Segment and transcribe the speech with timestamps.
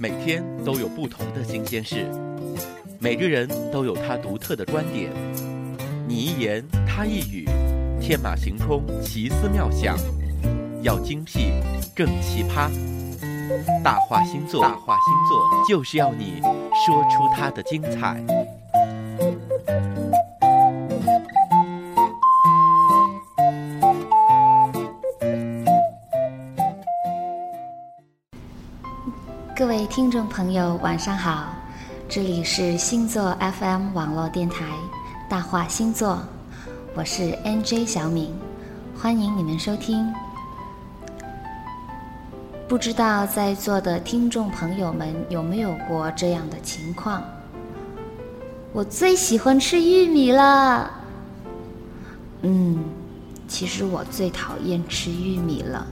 [0.00, 2.06] 每天都有不同的新鲜事，
[3.00, 5.10] 每个人都有他独特的观点。
[6.06, 7.44] 你一言，他一语，
[8.00, 9.98] 天马行空，奇思妙想，
[10.82, 11.50] 要精辟，
[11.96, 12.70] 更奇葩。
[13.82, 16.40] 大话星座，大话星座，就是要你
[16.86, 18.22] 说出它的精彩。
[29.98, 31.52] 听众朋友，晚上好，
[32.08, 34.64] 这里是星座 FM 网络电台
[35.28, 36.14] 《大话星座》，
[36.94, 38.32] 我是 NJ 小敏，
[38.96, 40.08] 欢迎你们收听。
[42.68, 47.20] 不知道在座的听众朋友们有没有过这样的情况？
[48.72, 50.88] 我最喜欢吃玉米了。
[52.42, 52.84] 嗯，
[53.48, 55.84] 其实我最讨厌吃玉米了。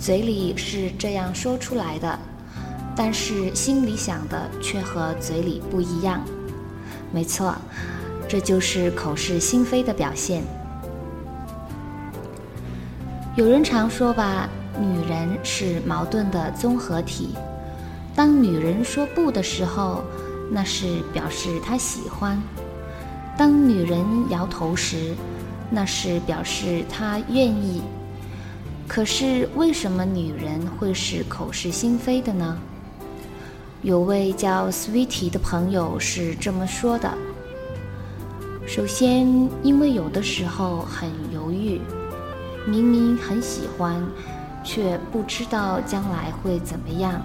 [0.00, 2.18] 嘴里是这样说出来的，
[2.94, 6.22] 但是心里想的却和嘴里不一样。
[7.12, 7.54] 没错，
[8.28, 10.42] 这就是口是心非的表现。
[13.36, 14.48] 有人常说吧，
[14.78, 17.34] 女人是矛盾的综合体。
[18.14, 20.02] 当女人说不的时候，
[20.50, 22.36] 那是表示她喜欢；
[23.38, 25.14] 当女人摇头时，
[25.70, 27.80] 那是表示她愿意。
[28.86, 32.58] 可是，为什么女人会是口是心非的呢？
[33.82, 37.10] 有位叫 Sweetie 的朋友是这么说的：
[38.66, 39.26] 首先，
[39.62, 41.80] 因为有的时候很犹豫，
[42.66, 44.06] 明明很喜欢，
[44.62, 47.22] 却不知道将来会怎么样，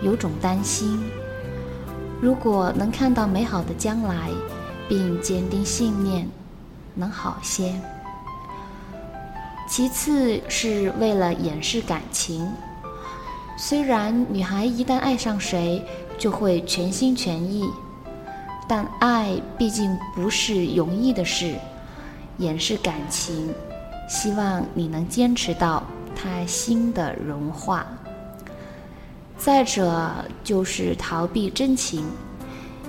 [0.00, 0.96] 有种担心。
[2.20, 4.30] 如果能看到美好的将来，
[4.88, 6.28] 并坚定信念，
[6.94, 7.74] 能好些。
[9.68, 12.48] 其次是为了掩饰感情。
[13.56, 15.82] 虽然女孩一旦爱上谁
[16.18, 17.64] 就会全心全意，
[18.68, 21.54] 但爱毕竟不是容易的事。
[22.38, 23.54] 掩饰感情，
[24.08, 25.84] 希望你能坚持到
[26.16, 27.86] 他心的融化。
[29.38, 30.12] 再者
[30.42, 32.04] 就是逃避真情，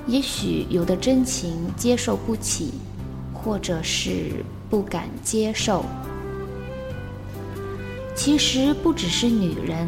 [0.07, 2.73] 也许有的真情接受不起，
[3.31, 5.85] 或者是不敢接受。
[8.15, 9.87] 其实不只是女人，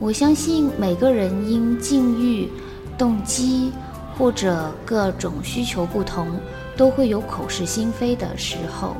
[0.00, 2.48] 我相信每个人因境遇、
[2.96, 3.72] 动机
[4.16, 6.28] 或者各种需求不同，
[6.76, 8.96] 都会有口是心非的时候。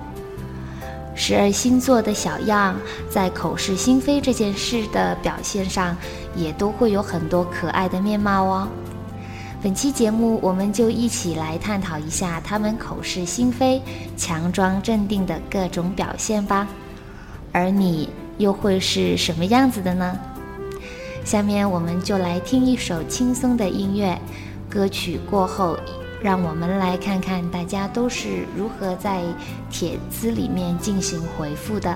[1.15, 2.77] 十二星座的小样
[3.09, 5.97] 在口是心非这件事的表现上，
[6.35, 8.69] 也都会有很多可爱的面貌哦。
[9.63, 13.81] 本期节目，我们就一起来探讨一下他们口是心非、
[14.17, 16.67] 强装镇定的各种表现吧。
[17.53, 18.11] 而你。
[18.39, 20.17] 又会是什么样子的呢？
[21.29, 24.19] 下面我们就来听一首轻松的音乐，
[24.67, 25.79] 歌曲过后，
[26.23, 29.23] 让我们来看看大家都是如何在
[29.71, 31.95] 帖子里面进行回复的。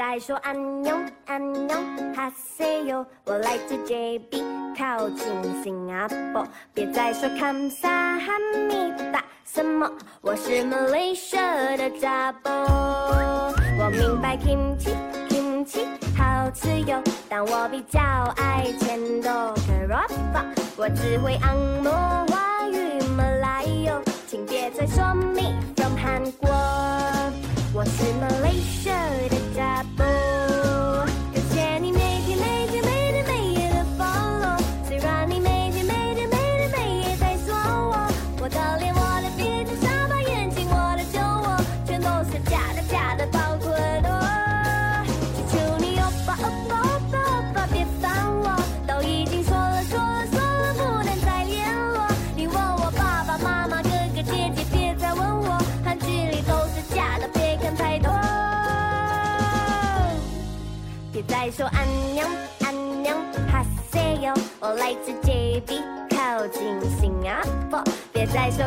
[0.00, 0.96] 再说安妞
[1.26, 1.76] 安妞
[2.16, 4.42] 哈西哟，我来自 JB，
[4.74, 5.26] 靠近
[5.62, 6.42] 新加坡。
[6.72, 8.32] 别再说康萨哈
[8.66, 9.86] 密达什么，
[10.22, 12.50] 我是 Malaysia 的扎波。
[13.78, 14.96] 我明白 kimchi
[15.28, 15.84] kimchi
[16.16, 18.00] 好吃哟，但我比较
[18.38, 20.46] 爱钱多 Kerapa。
[20.78, 21.92] 我只会按摩
[22.28, 26.48] 华语马来哟，请别再说 me from 韩国。
[27.72, 28.94] 我是 Malaysia
[29.54, 29.90] 的。
[29.96, 29.99] 说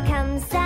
[0.01, 0.62] 别再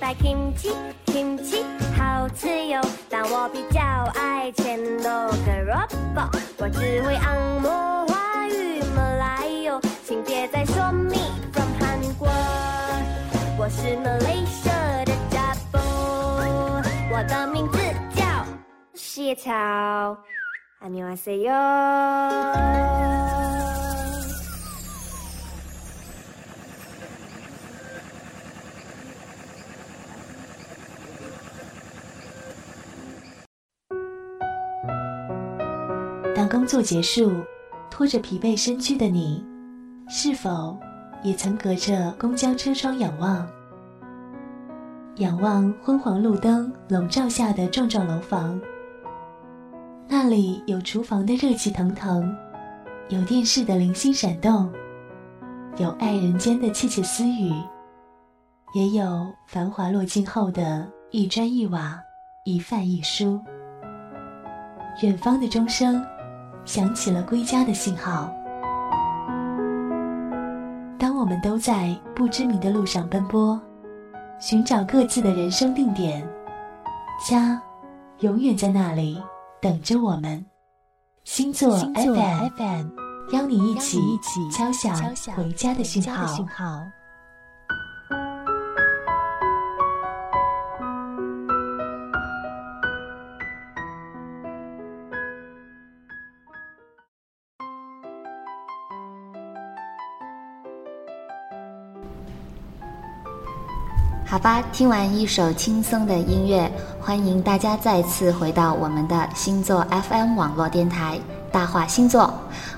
[0.00, 0.70] 白 kimchi
[1.06, 1.64] kimchi
[1.96, 3.80] 好吃哟，但我比较
[4.14, 5.10] 爱千多
[5.44, 11.16] 个 robot，我只会按摩华语马来哟，请别再说 me
[11.52, 12.28] from 韩国，
[13.58, 16.82] 我是 Malaysia 的 double，
[17.12, 17.78] 我的名字
[18.14, 18.24] 叫
[18.94, 19.50] 谢草，
[20.80, 21.50] 안녕하세요。
[36.61, 37.31] 工作结束，
[37.89, 39.43] 拖着疲惫身躯的你，
[40.07, 40.77] 是否
[41.23, 43.49] 也曾隔着公交车窗仰望？
[45.15, 48.61] 仰望昏黄路灯笼罩下的幢幢楼房，
[50.07, 52.31] 那里有厨房的热气腾腾，
[53.09, 54.71] 有电视的零星闪动，
[55.77, 57.51] 有爱人间的窃窃私语，
[58.75, 61.99] 也有繁华落尽后的一砖一瓦、
[62.45, 63.41] 一饭一书。
[65.01, 66.05] 远方的钟声。
[66.65, 68.31] 响起了归家的信号。
[70.97, 73.59] 当我们都在不知名的路上奔波，
[74.39, 76.27] 寻找各自的人生定点，
[77.27, 77.61] 家
[78.19, 79.21] 永远在那里
[79.61, 80.45] 等着我们。
[81.23, 82.87] 星座 FM，
[83.33, 83.99] 邀你一起
[84.51, 84.95] 敲响
[85.35, 86.25] 回家的信号。
[104.31, 111.19] 好吧，听完一首轻松的音乐，欢迎大家再次回到我们的星座 FM 网络电台
[111.53, 112.23] 《大话星座》，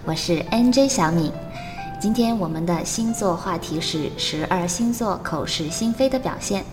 [0.04, 1.32] 我是 NJ 小敏。
[2.02, 6.66] 今天我们的星座话题是十二星座口是心非的表现。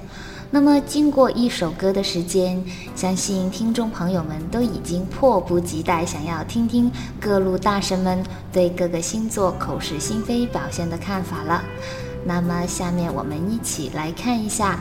[0.51, 2.65] 那么，经过一首歌的时间，
[2.97, 6.91] 相信听众朋友们都已经迫不及待想要听听
[7.21, 11.63] 各路大神们对各个星座口是心非表现的看法了。
[12.25, 14.79] 那么，下面我们一起来看一下。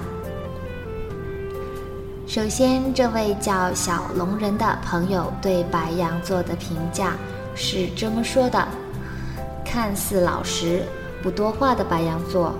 [2.27, 7.17] 首先，这位叫小龙人的朋友对白羊座的评价
[7.55, 8.67] 是这么说的：
[9.65, 10.83] 看似老实、
[11.23, 12.53] 不多话的白羊座，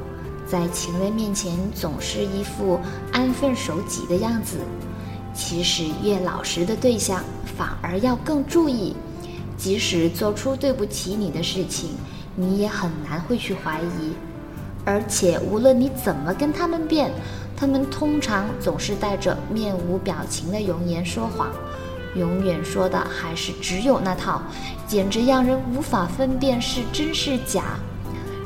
[0.48, 2.80] 在情人面前总是一副
[3.12, 4.58] 安分守己的样子。
[5.36, 7.22] 其实，越老实的对象
[7.58, 8.96] 反而要更注意，
[9.56, 11.92] 即使做出对不起你的事情，
[12.36, 14.14] 你也很难会去怀疑。
[14.90, 17.12] 而且，无论你怎么跟他们辩，
[17.56, 21.48] 他们通常总是带着面无表情的容颜说谎，
[22.16, 24.42] 永远说的还是只有那套，
[24.88, 27.78] 简直让人无法分辨是真是假，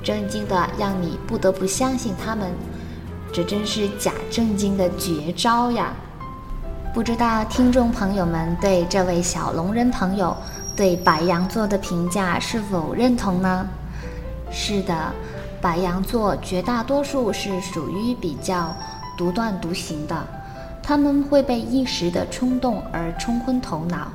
[0.03, 2.51] 震惊的让你不得不相信他们。
[3.31, 5.93] 这真是假正经的绝招呀！
[6.93, 10.35] 不知道听众朋友们对这位小龙人朋友
[10.75, 13.65] 对白羊座的评价是否认同呢？
[14.51, 15.13] 是的。
[15.63, 18.75] 白羊座绝大多数是属于比较
[19.17, 20.27] 独断独行的，
[20.83, 24.11] 他们会被一时的冲动而冲昏头脑，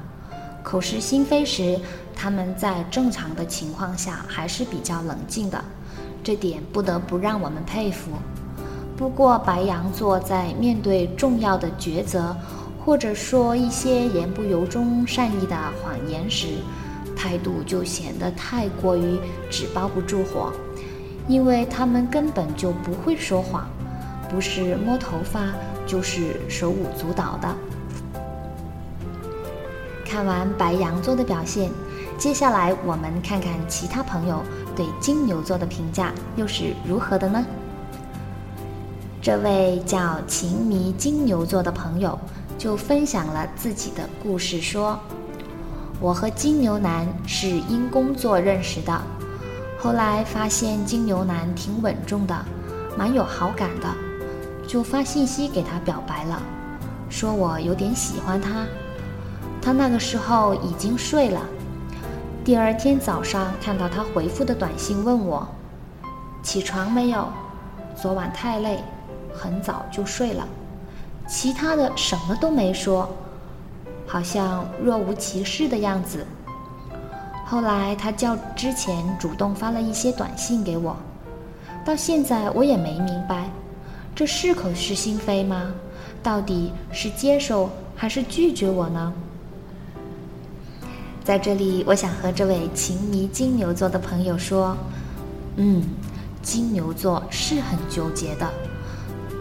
[0.62, 1.80] 口是心非时，
[2.14, 5.64] 他们在正常的情况下还是比较冷静的，
[6.22, 8.10] 这点不得不让我们佩服。
[8.94, 12.36] 不过，白羊座在面对重要的抉择，
[12.84, 16.58] 或者说一些言不由衷、善意的谎言时，
[17.16, 20.52] 态度就显得太过于纸包不住火。
[21.28, 23.68] 因为他们根本就不会说谎，
[24.30, 25.42] 不是摸头发
[25.86, 27.54] 就是手舞足蹈的。
[30.06, 31.70] 看完白羊座的表现，
[32.16, 34.42] 接下来我们看看其他朋友
[34.74, 37.44] 对金牛座的评价又是如何的呢？
[39.20, 42.18] 这位叫情迷金牛座的朋友
[42.56, 44.98] 就分享了自己的故事，说
[46.00, 48.98] ：“我和金牛男是因工作认识的。”
[49.80, 52.34] 后来发现金牛男挺稳重的，
[52.96, 53.86] 蛮有好感的，
[54.66, 56.42] 就发信息给他表白了，
[57.08, 58.66] 说我有点喜欢他。
[59.62, 61.40] 他那个时候已经睡了，
[62.44, 65.46] 第二天早上看到他回复的短信，问我
[66.42, 67.28] 起床没有？
[67.94, 68.82] 昨晚太累，
[69.32, 70.44] 很早就睡了。
[71.28, 73.08] 其他的什么都没说，
[74.06, 76.26] 好像若无其事的样子。
[77.50, 80.94] 后来他较之前主动发了一些短信给我，
[81.82, 83.50] 到现在我也没明白，
[84.14, 85.72] 这是口是心非吗？
[86.22, 89.10] 到底是接受还是拒绝我呢？
[91.24, 94.76] 在这里，我想和这位情迷金牛座的朋友说，
[95.56, 95.82] 嗯，
[96.42, 98.46] 金牛座是很纠结的，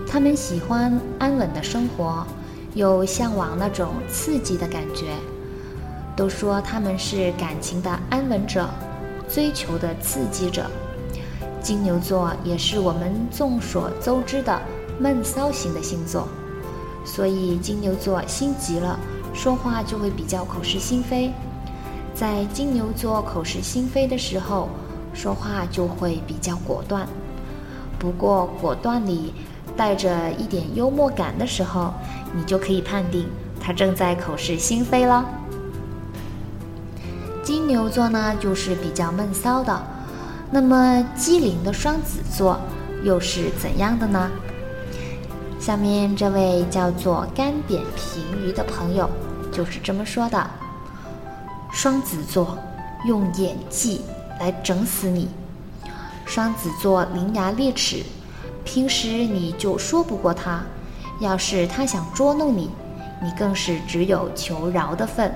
[0.07, 2.25] 他们喜欢安稳的生活，
[2.73, 5.07] 又向往那种刺激的感觉。
[6.17, 8.67] 都说他们是感情的安稳者，
[9.29, 10.65] 追求的刺激者。
[11.61, 14.59] 金牛座也是我们众所周知的
[14.99, 16.27] 闷骚型的星座，
[17.05, 18.99] 所以金牛座心急了，
[19.31, 21.31] 说话就会比较口是心非。
[22.15, 24.69] 在金牛座口是心非的时候，
[25.13, 27.07] 说话就会比较果断。
[27.99, 29.33] 不过果断里
[29.75, 31.93] 带着一点幽默感的时候，
[32.33, 33.27] 你就可以判定
[33.61, 35.23] 他正在口是心非了。
[37.67, 39.83] 金牛座呢，就是比较闷骚的。
[40.49, 42.57] 那么机灵的双子座
[43.03, 44.31] 又是怎样的呢？
[45.59, 49.09] 下面这位叫做干扁平鱼的朋友
[49.51, 50.49] 就是这么说的：
[51.69, 52.57] 双子座
[53.05, 53.99] 用演技
[54.39, 55.27] 来整死你。
[56.25, 58.01] 双子座伶牙俐齿，
[58.63, 60.63] 平时你就说不过他，
[61.19, 62.69] 要是他想捉弄你，
[63.21, 65.35] 你更是只有求饶的份。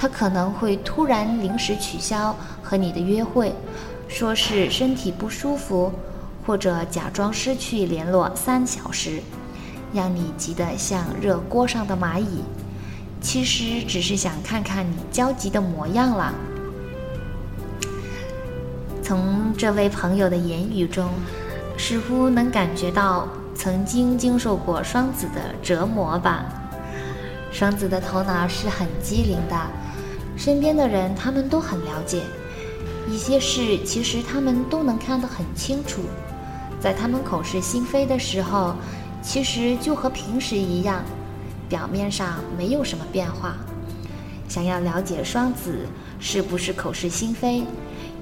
[0.00, 3.52] 他可能会突然临时取消和你的约会。
[4.08, 5.92] 说是身体不舒服，
[6.46, 9.22] 或者假装失去联络三小时，
[9.92, 12.42] 让你急得像热锅上的蚂蚁。
[13.20, 16.34] 其实只是想看看你焦急的模样了。
[19.02, 21.10] 从这位朋友的言语中，
[21.76, 26.46] 似乎能感觉到曾经经受过双子的折磨吧。
[27.52, 29.56] 双子的头脑是很机灵的，
[30.40, 32.22] 身边的人他们都很了解。
[33.10, 36.00] 一些事其实他们都能看得很清楚，
[36.80, 38.74] 在他们口是心非的时候，
[39.20, 41.04] 其实就和平时一样，
[41.68, 43.54] 表面上没有什么变化。
[44.48, 45.80] 想要了解双子
[46.18, 47.62] 是不是口是心非，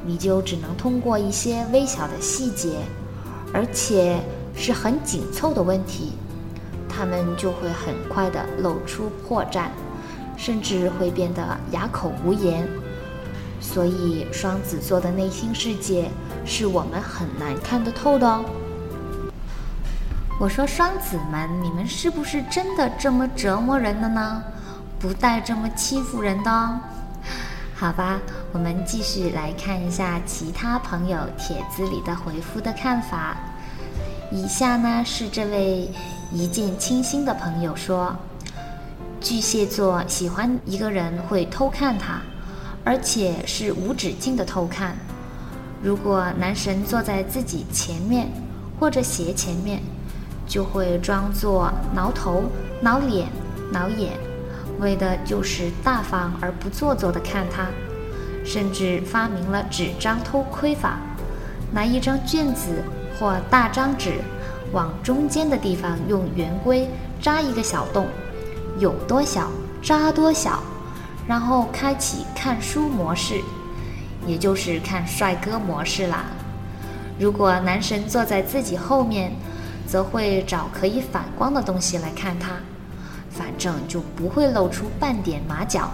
[0.04, 2.80] 你就只能通过一些微小的细节，
[3.52, 4.18] 而且
[4.56, 6.14] 是很紧凑的问题，
[6.88, 9.68] 他们就会很快的露出破绽，
[10.38, 12.66] 甚至会变得哑口无言。
[13.61, 16.09] 所以，双子座的内心世界
[16.47, 18.45] 是我们很难看得透的哦。
[20.40, 24.42] 我说，双子们，你们是不是真的这么折磨人的呢？
[25.00, 26.78] 不带这么欺负人的哦。
[27.75, 28.21] 好吧，
[28.52, 33.37] 我们继续来看一下其他朋友帖子里的回复的看法。
[34.30, 35.88] 以下呢是这位
[36.33, 38.14] 一见倾心的朋友说：
[39.20, 42.20] 巨蟹座喜欢一个人会偷看他。
[42.84, 44.96] 而且是无止境的偷看。
[45.82, 48.28] 如果男神坐在自己前面
[48.80, 49.82] 或者斜前面，
[50.46, 52.44] 就会装作挠头、
[52.80, 53.28] 挠脸、
[53.70, 54.12] 挠眼，
[54.80, 57.66] 为的就是大方而不做作的看他。
[58.42, 60.98] 甚至发明了纸张偷窥法，
[61.70, 62.82] 拿一张卷子
[63.18, 64.14] 或大张纸，
[64.72, 66.88] 往中间的地方用圆规
[67.20, 68.06] 扎一个小洞，
[68.78, 69.49] 有多小
[69.82, 70.62] 扎多小。
[71.26, 73.42] 然后开启看书模式，
[74.26, 76.25] 也就是看帅哥模式啦。
[77.20, 79.32] 如果男神坐在自己后面，
[79.87, 82.52] 则会找可以反光的东西来看他，
[83.30, 85.90] 反正就不会露出半点马脚。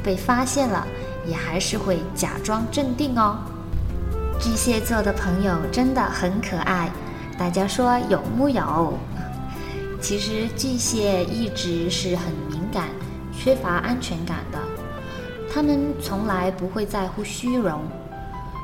[0.00, 0.86] 被发现了，
[1.26, 3.38] 也还是会假装镇定哦。
[4.38, 6.88] 巨蟹座的朋友真的很可爱，
[7.36, 8.96] 大家说有木有？
[10.06, 12.86] 其实巨蟹一直是很敏感。
[13.36, 14.58] 缺乏安全感的，
[15.52, 17.82] 他们从来不会在乎虚荣。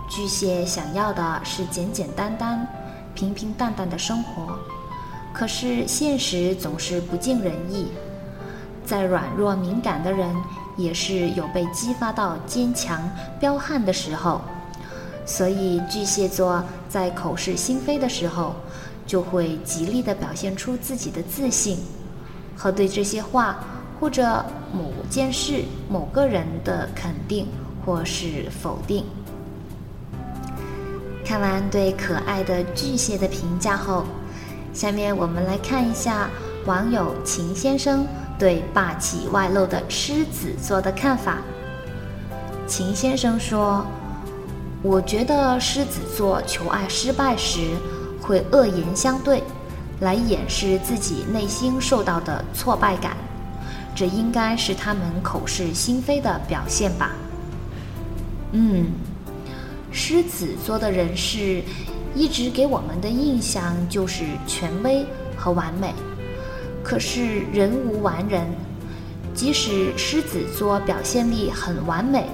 [0.08, 2.64] 巨蟹想要的是简简单单、
[3.12, 4.56] 平平淡淡的生活，
[5.32, 7.88] 可是现实总是不尽人意。
[8.86, 10.32] 再软弱敏感的人，
[10.76, 13.02] 也是有被激发到坚强
[13.40, 14.40] 彪悍的时候。
[15.26, 18.54] 所以巨蟹座在口是心非的时候，
[19.12, 21.76] 就会极力地表现出自己的自信
[22.56, 23.62] 和对这些话。
[24.00, 27.46] 或者某件事、某个人的肯定
[27.86, 29.04] 或是否定。
[31.24, 34.04] 看完对可爱的巨蟹的评价后，
[34.72, 36.28] 下面我们来看一下
[36.66, 38.04] 网友秦先生
[38.36, 41.38] 对霸气外露的狮子座的看法。
[42.66, 43.86] 秦先生说
[44.82, 47.60] ：“我觉得狮子座求爱失败时
[48.32, 49.42] 会恶言相对，
[50.00, 53.14] 来掩饰自己内心受到的挫败感。”
[53.94, 57.10] 这应该是他们口是心非的表现吧。
[58.52, 58.86] 嗯，
[59.90, 61.62] 狮子座的人士
[62.14, 65.04] 一直给我们的印象就是权威
[65.36, 65.92] 和完美。
[66.82, 68.46] 可是人无完人，
[69.34, 72.30] 即使狮子座表现力很完美，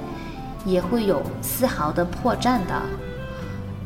[0.64, 3.08] 也会有丝毫的破绽的。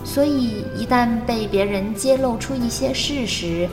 [0.04, 3.68] 所以一旦被别人揭露出一些事实，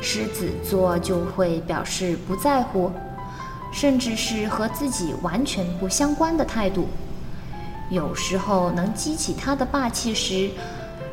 [0.00, 2.90] 狮子座就会表示不在乎，
[3.72, 6.88] 甚至是和自己完全不相关的态度。
[7.90, 10.50] 有时候能激起他的霸气时，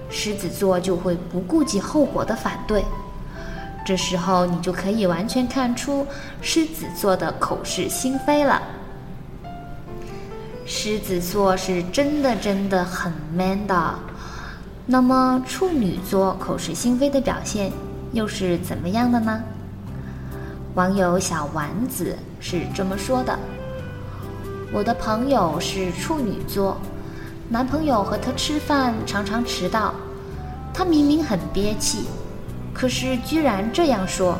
[0.09, 2.83] 狮子座就会不顾及后果的反对。
[3.85, 6.05] 这时候你就可以完全看出
[6.41, 8.61] 狮子座的口是心非了。
[10.65, 13.95] 狮子座是真的真的很 man 的。
[14.91, 17.71] 那么处女座口是心非的表现
[18.11, 19.39] 又是怎么样的呢？
[20.73, 23.37] 网友小丸子是这么说的
[24.73, 26.75] ：“我的朋友是处女座，
[27.49, 29.93] 男朋友和她吃饭常常迟到，
[30.73, 32.07] 她明明很憋气，
[32.73, 34.39] 可是居然这样说。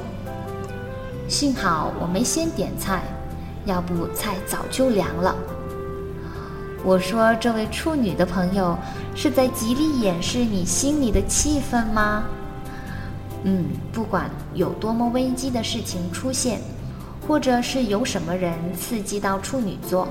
[1.27, 3.03] 幸好我没先点菜，
[3.65, 5.35] 要不菜早就凉了。”
[6.83, 8.77] 我说：“这位处女的朋友
[9.15, 12.23] 是在极力掩饰你心里的气愤吗？”
[13.43, 16.59] 嗯，不管有多么危机的事情出现，
[17.27, 20.07] 或者是有什么人刺激到处女座，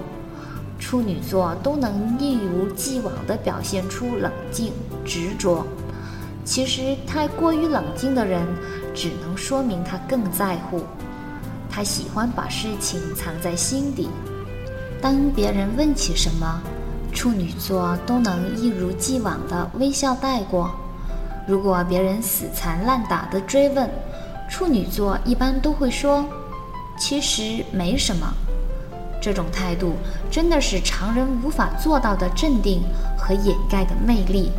[0.79, 4.73] 处女座都能一如既往地表现出冷静
[5.05, 5.67] 执着。
[6.45, 8.47] 其实，太过于冷静的人，
[8.95, 10.83] 只能说明他更在乎，
[11.71, 14.09] 他喜欢把事情藏在心底。
[15.01, 16.61] 当别人问起什么，
[17.13, 20.71] 处女座都能一如既往的微笑带过。
[21.47, 23.89] 如果别人死缠烂打的追问，
[24.51, 26.25] 处女座一般都会说
[26.99, 28.33] ：“其实没什么。”
[29.21, 29.95] 这种态度
[30.31, 32.83] 真的是常人无法做到的镇定
[33.17, 34.51] 和掩盖的魅力。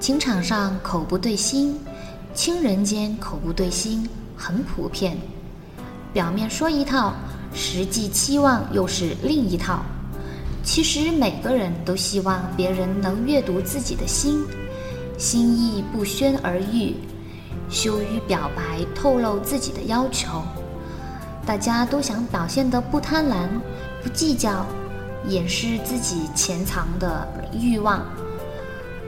[0.00, 1.78] 情场上口不对心，
[2.34, 4.08] 亲人间口不对心。
[4.44, 5.16] 很普遍，
[6.12, 7.14] 表面说一套，
[7.54, 9.84] 实际期望又是另一套。
[10.64, 14.44] 其实每个人都希望别人能阅读自己的心，
[15.16, 16.96] 心意不宣而喻，
[17.70, 20.42] 羞于表白透露自己的要求。
[21.46, 23.48] 大家都想表现得不贪婪、
[24.02, 24.66] 不计较，
[25.28, 28.04] 掩饰自己潜藏的欲望。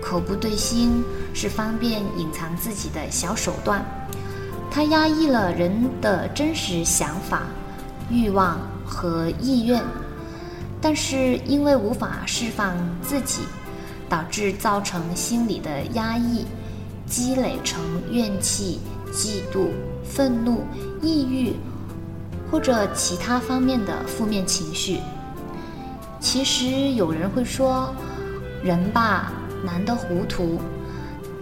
[0.01, 1.03] 口不对心
[1.35, 3.85] 是方便隐藏自己的小手段。
[4.75, 7.43] 它压抑了人的真实想法、
[8.11, 9.81] 欲望和意愿，
[10.81, 13.43] 但是因为无法释放自己，
[14.09, 16.45] 导致造成心理的压抑，
[17.07, 18.81] 积累成怨气、
[19.13, 19.69] 嫉妒、
[20.05, 20.65] 愤怒、
[21.01, 21.53] 抑郁
[22.51, 24.99] 或者其他方面的负面情绪。
[26.19, 27.95] 其实有人会说，
[28.61, 29.33] 人吧
[29.65, 30.59] 难得糊涂。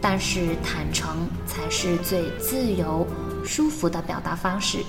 [0.03, 3.07] 但是坦诚才是最自由、
[3.45, 4.85] 舒服的表达方式。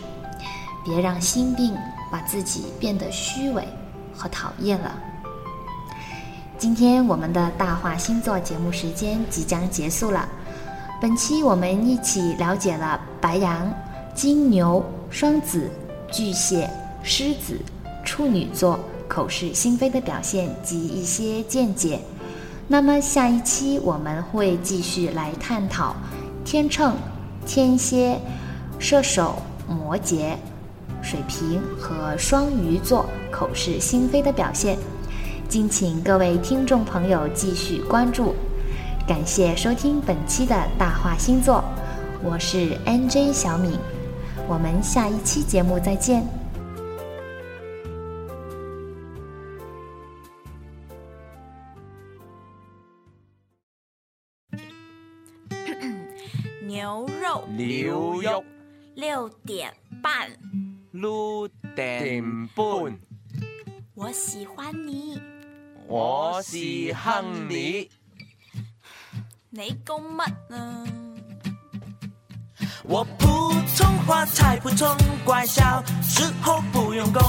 [0.84, 1.74] 别让心病
[2.12, 3.66] 把自己变得虚伪
[4.14, 4.94] 和讨厌了。
[6.58, 10.28] 今天我们的大话星座节目时间即将结束了。
[11.02, 13.72] 本期我们一起了解了白羊、
[14.14, 15.70] 金牛、双子、
[16.12, 16.70] 巨蟹、
[17.02, 17.60] 狮子、
[18.06, 22.00] 处女座口是心非的表现及一些见解。
[22.68, 25.96] 那么下一期我们会继续来探讨
[26.46, 26.96] 天秤、
[27.46, 28.20] 天蝎、
[28.80, 29.36] 射手、
[29.68, 30.36] 摩羯、
[31.02, 34.78] 水瓶和双鱼座口是心非的表现，
[35.50, 38.34] 敬请各位听众朋友继续关注。
[39.06, 41.64] 感谢收听本期的大话星座，
[42.24, 43.78] 我是 NJ 小敏，
[44.48, 46.43] 我们下一期节目再见。
[59.24, 60.30] 六点半，
[60.92, 62.66] 六点半，
[63.94, 65.18] 我喜欢你，
[65.88, 67.90] 我喜欢你。
[69.50, 70.84] 你講乜啊？
[72.84, 77.22] 我普通话太普通，怪小時候不用功。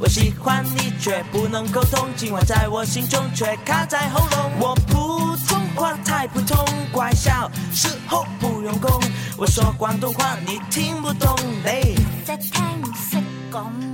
[0.00, 4.52] 我喜欢你却不能沟通，今晚在我心中却卡在喉咙。
[4.60, 8.88] 我普通话太普通，怪小時候不用功。
[9.40, 11.94] 我说广东话你听不懂嘞。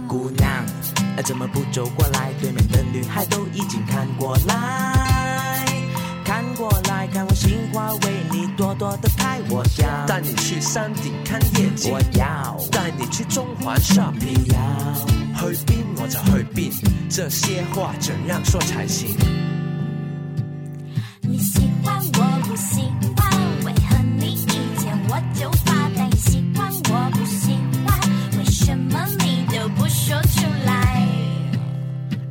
[0.08, 0.66] 姑娘，
[1.24, 2.32] 怎么不走过来？
[2.40, 5.64] 对面的女孩都已经看过来，
[6.24, 8.00] 看过来，看我心花为
[8.32, 9.40] 你朵朵的开。
[9.48, 14.58] 我要带你去山顶看夜景，我要带你去中环 shopping，你要
[15.48, 16.72] 去边我就去边，
[17.08, 19.16] 这些话怎样说才行？
[21.20, 22.95] 你喜欢我不喜歡，為何你一見
[25.16, 26.06] 我就发呆？
[26.10, 26.60] 你喜歡
[26.92, 27.98] 我不喜欢，
[28.38, 31.08] 为什么你都不说出来？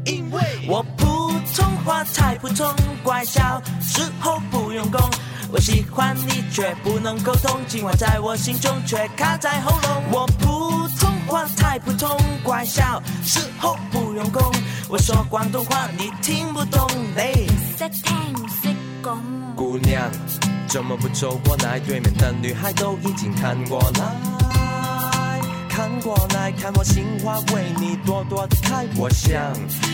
[0.06, 5.02] 因为我普通话太普通，怪小时候不用功。
[5.52, 10.04] 我喜欢你却不能沟通，今晚在我心中却卡在喉咙。
[10.12, 14.44] 我普通话太普通，怪笑时候不用功。
[14.88, 17.48] 我说广东话你听不懂嘞。
[17.80, 18.70] 識聽唔識
[19.02, 19.56] 講喎。
[19.56, 20.12] 姑娘，
[20.76, 21.80] 怎么不走过来？
[21.80, 28.86] 对面的女孩都已经看过来，看过来，看我心花为你朵朵的開。
[28.98, 29.34] 我想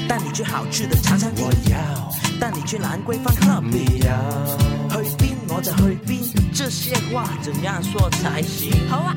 [0.07, 3.99] 带你去好吃的茶餐廳我，要，带你去兰桂坊喝你。
[3.99, 5.03] 要。
[5.03, 8.71] 去邊我就去邊，這些话怎样说才行？
[8.89, 9.15] 好啊，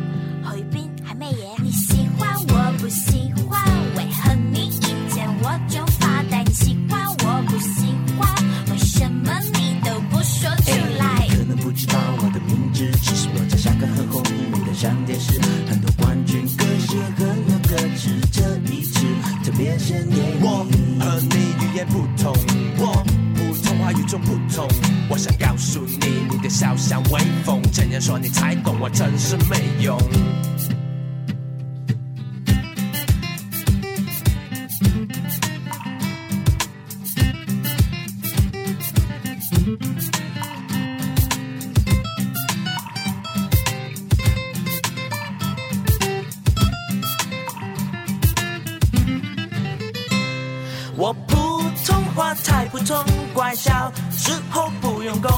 [52.75, 55.31] 普通，怪笑時候不用功。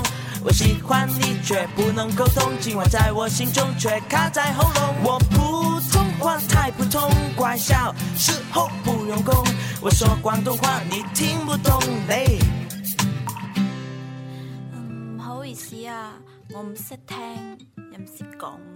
[0.42, 4.94] 我喜欢你却不能沟通，今晚在我心中却卡在喉咙。
[5.05, 9.35] 我普通话太普通，怪笑时候不用功。
[9.83, 12.38] 我说广东话你听不懂嘞。
[14.72, 16.14] 嗯唔好意思啊，
[16.55, 17.59] 我唔識聽
[17.92, 18.57] 又唔識講